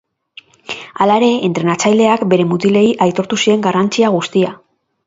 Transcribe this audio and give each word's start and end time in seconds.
Hala 1.05 1.17
ere, 1.21 1.29
entrenatzaileak 1.49 2.27
bere 2.35 2.49
mutilei 2.55 2.85
aitortu 3.09 3.41
zien 3.45 3.67
garrantzia 3.71 4.15
guztia. 4.21 4.57